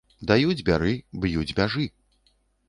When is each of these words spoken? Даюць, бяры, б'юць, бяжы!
Даюць, 0.29 0.63
бяры, 0.69 0.93
б'юць, 1.27 1.51
бяжы! 1.61 1.85